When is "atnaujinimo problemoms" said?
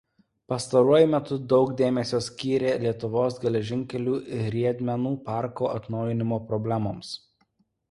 5.77-7.17